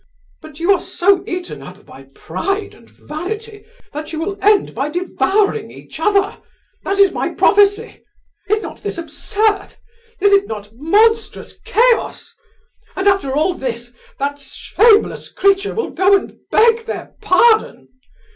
But 0.41 0.59
you 0.59 0.71
are 0.71 0.79
so 0.79 1.23
eaten 1.27 1.61
up 1.61 1.85
by 1.85 2.05
pride 2.15 2.73
and 2.73 2.89
vanity, 2.89 3.67
that 3.93 4.11
you 4.11 4.19
will 4.19 4.35
end 4.41 4.73
by 4.73 4.89
devouring 4.89 5.69
each 5.69 5.99
other—that 5.99 6.97
is 6.97 7.11
my 7.11 7.35
prophecy! 7.35 8.03
Is 8.49 8.63
not 8.63 8.81
this 8.81 8.97
absurd? 8.97 9.75
Is 10.19 10.33
it 10.33 10.47
not 10.47 10.73
monstrous 10.73 11.59
chaos? 11.63 12.33
And 12.95 13.07
after 13.07 13.31
all 13.33 13.53
this, 13.53 13.93
that 14.17 14.39
shameless 14.39 15.31
creature 15.31 15.75
will 15.75 15.91
go 15.91 16.15
and 16.17 16.35
beg 16.49 16.87
their 16.87 17.13
pardon! 17.21 17.89